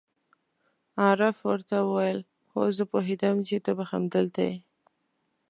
[1.03, 2.19] عارف ور ته وویل:
[2.51, 4.55] هو، زه پوهېدم چې ته به همدلته یې.